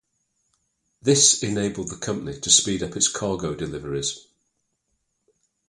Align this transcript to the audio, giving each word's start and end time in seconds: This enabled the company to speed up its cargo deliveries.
This 1.03 1.43
enabled 1.43 1.89
the 1.89 1.95
company 1.95 2.39
to 2.39 2.49
speed 2.49 2.81
up 2.81 2.95
its 2.97 3.07
cargo 3.07 3.53
deliveries. 3.53 4.25